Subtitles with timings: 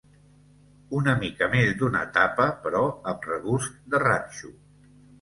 [0.99, 2.83] Una mica més d'una tapa, però
[3.15, 4.57] amb regust de ranxo.